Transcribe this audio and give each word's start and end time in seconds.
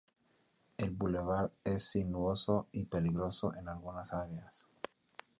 El 0.79 0.89
bulevar 0.89 1.51
es 1.63 1.91
sinuoso 1.91 2.67
y 2.71 2.85
peligroso 2.85 3.53
en 3.55 3.69
algunas 3.69 4.11
áreas. 4.15 4.67